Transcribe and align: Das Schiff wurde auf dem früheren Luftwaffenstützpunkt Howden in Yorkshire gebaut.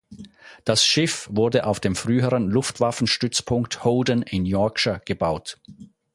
Das 0.65 0.83
Schiff 0.83 1.27
wurde 1.31 1.67
auf 1.67 1.79
dem 1.79 1.95
früheren 1.95 2.47
Luftwaffenstützpunkt 2.49 3.83
Howden 3.85 4.23
in 4.23 4.47
Yorkshire 4.47 4.99
gebaut. 5.05 5.59